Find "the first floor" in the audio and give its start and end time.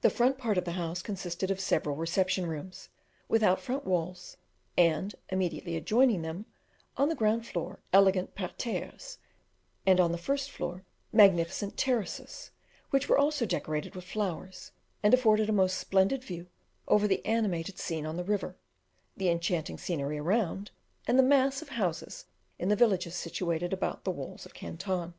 10.12-10.82